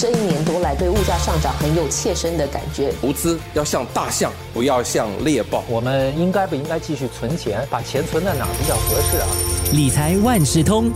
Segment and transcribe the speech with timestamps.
[0.00, 2.90] 这一年多来对物价上涨很有切身的感觉。
[3.02, 5.62] 投资要像大象，不要像猎豹。
[5.68, 7.68] 我们应该不应该继续存钱？
[7.68, 9.26] 把钱存在哪比较合适啊？
[9.74, 10.90] 理财万事通。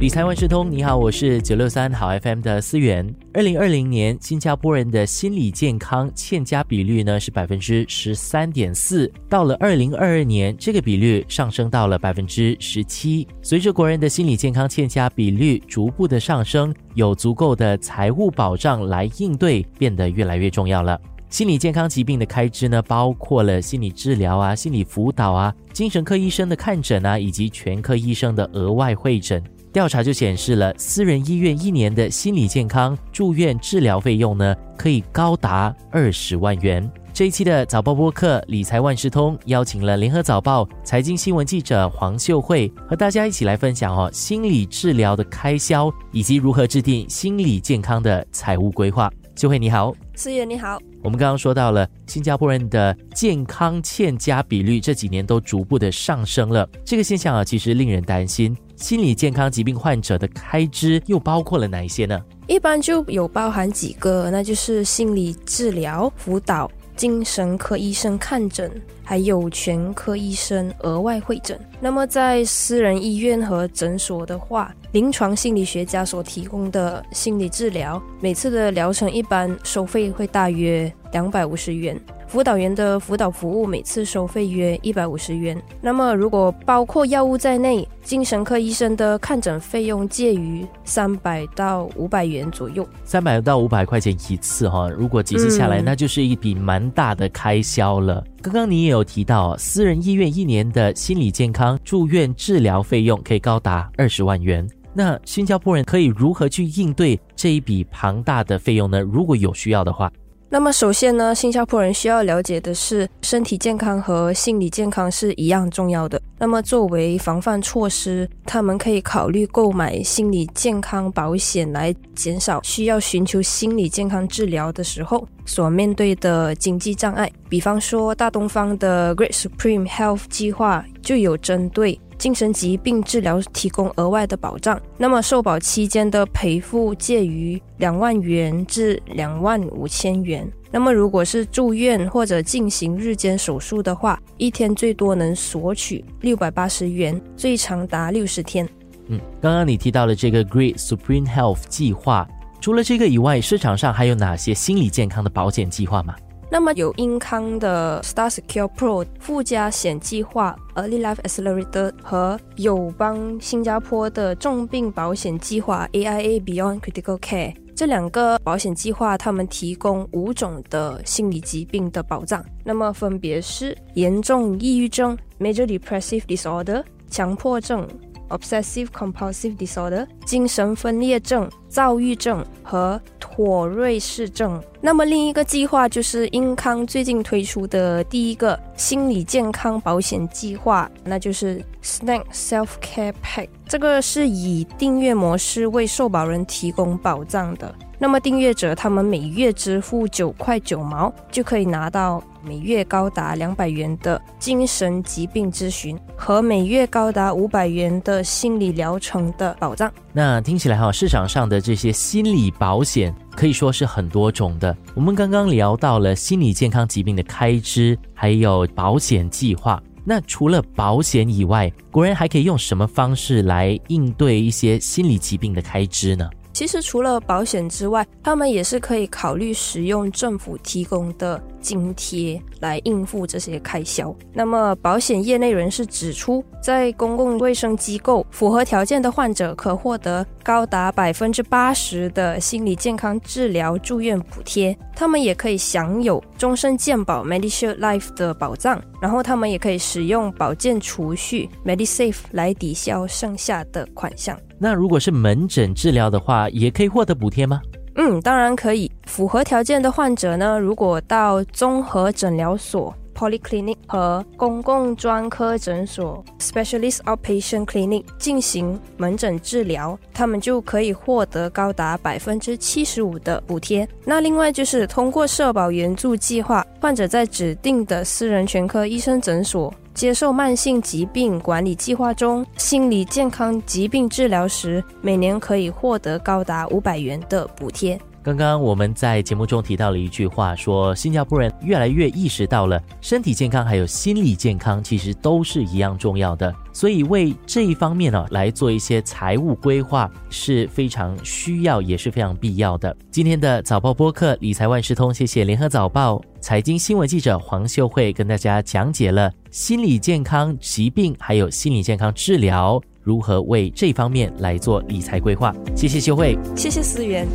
[0.00, 3.14] 理财万事通，你好，我是九六三好 FM 的思源。
[3.32, 13.26] 二零二零年，新加坡人的心理健康欠佳比率呢是百分之十三点四，到了二零二二年，这个比率上升到了百分之十七。
[13.40, 21.00] 随着国人的心理健康欠佳比率逐步的上升，有足够的财务保障来应对，变得越来越重要了。
[21.30, 29.42] 心理健康疾病的开支呢，包括了心理治疗啊、心理辅导啊、精神科医生的看诊啊，以及全科医生的额外会诊。
[29.74, 36.88] 调查就显示了，私人医院一年的心理健康住院治疗费用呢，可以高达二十万元。
[37.12, 49.10] 这一期的早报播客理财万事通邀请了联合早报财经新闻记者黄秀慧，和大家一起来分享哦心理治疗的开销以及如何制定心理健康的财务规划。
[49.34, 50.78] 秀慧你好，思源你好。
[51.02, 58.56] 我们刚刚说到了新加坡人的健康欠佳比率这几年都逐步的上升了，这个现象啊，其实令人担心。
[58.76, 62.20] 心理健康疾病患者的开支又包括了哪一些呢？
[62.46, 68.70] 一般就有包含几个，那就是心理治疗、辅导、精神科医生看诊，
[69.02, 71.58] 还有全科医生额外会诊。
[71.80, 81.98] 那么在私人医院和诊所的话，临床心理学家所提供的心理治疗，每次的疗程一般收费会大约两百五十元。
[82.26, 85.60] 辅导员的辅导服务每次收费约一百五十元。
[85.80, 92.86] 那么，如果包括药物在内，精神科医生的看诊费用介于三百到五百元左右。
[93.04, 98.24] 三百到五百块钱一次哈，如果几次下来，那就是一笔蛮大的开销了。
[98.42, 104.68] 刚刚你也有提到，私人医院一年的心理健康住院治疗费用可以高达二十万元。
[104.92, 109.00] 那新加坡人可以如何去应对这一笔庞大的费用呢？
[109.00, 110.10] 如果有需要的话。
[110.54, 116.22] 那么首先呢，新加坡人需要了解的是，身体健康和心理健康是一样重要的。
[116.38, 127.28] 那么作为防范措施，他们可以考虑购买心理健康保险，来减少需要寻求心理健康治疗的时候所面对的经济障碍。
[127.48, 131.98] 比方说，大东方的 Great Supreme Health 计划就有针对。
[132.18, 140.50] 精神疾病治疗提供额外的保障，那么受保期间的赔付介于两万元至两万五千元。
[140.70, 148.68] 那么如果是住院或者进行日间手术的话，一天最多能索取六百八十元，最长达六十天。
[149.06, 152.26] 嗯，刚刚你提到了这个 Great Supreme Health 计划，
[152.60, 156.16] 除了这个以外，市场上还有哪些心理健康的保险计划吗？
[156.54, 172.40] 那么有英康的 Star Secure Pro 附加险计划 Early Life Accelerator 和友邦新加坡的重病保险计划 AIA Beyond Critical Care 这两个保险计划，他们提供五种的心理疾病的保障。
[172.62, 177.84] 那么分别是严重抑郁症 Major Depressive Disorder 强迫症
[178.34, 184.62] Obsessive Compulsive Disorder 精神分裂症躁郁症和妥瑞氏症。
[184.80, 193.48] 那么另一个计划就是英康最近推出的第一个心理健康保险计划，那就是 Snack Self Care Pack。
[193.66, 197.74] 这个是以订阅模式为受保人提供保障的。
[198.04, 209.90] 那么订阅者他们每月支付九块九毛，就可以拿到每月高达两百元的精神疾病咨询和每月高达五百元的心理疗程的保障。
[210.12, 213.14] 那听起来哈，市场上的这些心理保险。
[213.34, 214.76] 可以说是很多种的。
[214.94, 219.82] 我们刚刚聊到了心理健康疾病的开支，还有保险计划。
[220.04, 226.28] 那除了保险以外，国人还可以用什么方式来应对一些心理疾病的开支呢？
[226.54, 234.14] 其实除了保险之外，他们也是可以考虑使用政府提供的津贴来应付这些开销。
[234.34, 244.76] 那么，保险业内人士指出，在公共卫生机构符合条件的患者可获得高达百分之八十的心理健康治疗住院补贴。
[244.94, 254.38] 他们也可以享有终身健保 Medishield Life 的保障，然后他们也可以使用保健储蓄 MediSave 来抵消剩下的款项。
[254.58, 257.60] 那如果是门诊治疗的话，也可以获得补贴吗？
[257.96, 258.90] 嗯，当然可以。
[259.06, 273.88] 符合条件的患者呢，如果到综合诊疗所 （Polyclinic） 和公共专科诊所 （Specialist Outpatient Clinic） 进行门诊治疗，他们就可以获得高达百分之七十五的补贴。
[274.04, 279.72] 那另外就是通过社保援助计划，患者在指定的私人全科医生诊所。
[279.94, 287.98] 接受慢性疾病管理计划中心理健康疾病治疗时，每年可以获得高达五百元的补贴。
[288.24, 302.96] 刚刚我们在节目中提到了一句话，说新加坡人越来越意识到了身体健康还有心理健康其实都是一样重要的，所以为这一方面呢来做一些财务规划是非常需要也是非常必要的。
[303.10, 315.54] 今天的早报播客理财万事通，谢谢联合早报财经新闻记者黄秀慧跟大家讲解了心理健康疾病还有心理健康治疗如何为这方面来做理财规划。
[315.76, 317.28] 谢谢秀慧，谢谢思源。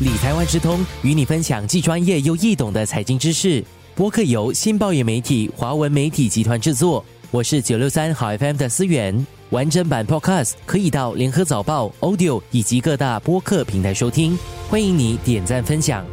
[0.00, 3.64] 理财万事通与你分享既专业又易懂的财经知识。
[3.94, 7.04] 播客由新报业媒体华文媒体集团制作。
[7.30, 9.24] 我是九六三好 FM 的思源。
[9.50, 14.36] 完整版 Podcast 可以到联合早报 Audio 以及各大播客平台收听。
[14.68, 16.04] 欢迎你点赞分享。